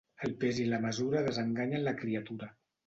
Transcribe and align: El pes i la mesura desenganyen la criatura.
El 0.27 0.31
pes 0.43 0.61
i 0.63 0.65
la 0.71 0.79
mesura 0.87 1.23
desenganyen 1.29 1.89
la 1.91 1.97
criatura. 2.03 2.55